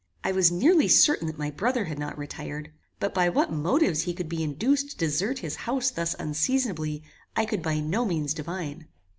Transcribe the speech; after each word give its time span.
I 0.23 0.31
was 0.31 0.51
nearly 0.51 0.87
certain 0.87 1.27
that 1.27 1.37
my 1.37 1.51
brother 1.51 1.85
had 1.85 1.99
not 1.99 2.17
retired; 2.17 2.71
but 2.99 3.13
by 3.13 3.29
what 3.29 3.51
motives 3.53 4.01
he 4.01 4.15
could 4.15 4.27
be 4.27 4.41
induced 4.41 4.89
to 4.89 4.97
desert 4.97 5.37
his 5.37 5.55
house 5.57 5.91
thus 5.91 6.15
unseasonably 6.17 7.03
I 7.35 7.45
could 7.45 7.61
by 7.61 7.81
no 7.81 8.03
means 8.03 8.33
divine. 8.33 8.87